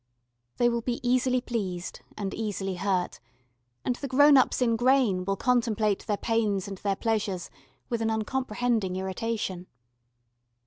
[0.57, 3.19] They will be easily pleased and easily hurt,
[3.85, 7.51] and the grown ups in grain will contemplate their pains and their pleasures
[7.87, 9.67] with an uncomprehending irritation.